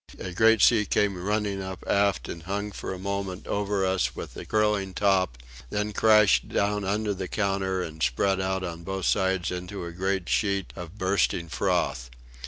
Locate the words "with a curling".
4.15-4.95